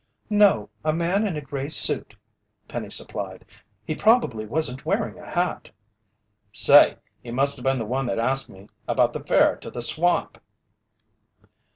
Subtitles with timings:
[0.31, 2.15] "No, a man in a gray suit,"
[2.67, 3.45] Penny supplied.
[3.85, 5.69] "He probably wasn't wearing a hat."
[6.51, 10.41] "Say, he musta been the one that asked me about the fare to the swamp!"